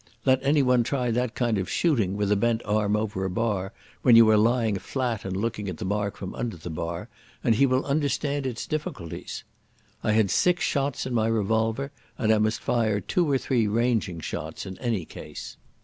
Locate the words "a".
2.31-2.35, 3.23-3.29